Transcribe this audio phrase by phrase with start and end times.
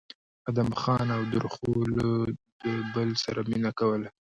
[0.49, 2.07] ادم خان او درخو له
[2.61, 2.63] د
[2.93, 4.09] بل سره مينه کوله